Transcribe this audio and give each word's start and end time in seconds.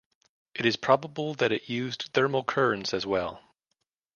It 0.55 0.65
is 0.65 0.77
probable 0.77 1.35
that 1.35 1.51
it 1.51 1.69
used 1.69 2.09
thermal 2.11 2.43
currents 2.43 2.91
as 2.91 3.05
well. 3.05 3.39